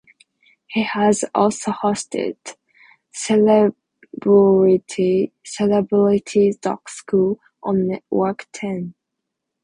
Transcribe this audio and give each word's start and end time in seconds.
He 0.65 0.81
has 0.81 1.23
also 1.35 1.69
hosted 1.69 2.35
"Celebrity 3.13 5.31
Dog 6.59 6.89
School" 6.89 7.39
on 7.61 7.87
Network 7.87 8.47
Ten. 8.51 8.95